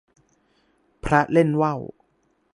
[1.03, 1.81] พระเล่นว่าว